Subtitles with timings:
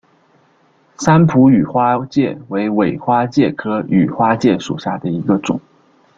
[0.97, 5.61] 三浦羽花介为尾花介科羽花介属下的一个种。